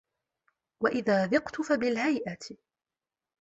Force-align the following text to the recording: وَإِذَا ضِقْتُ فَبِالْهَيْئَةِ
وَإِذَا 0.83 1.25
ضِقْتُ 1.25 1.61
فَبِالْهَيْئَةِ 1.61 2.57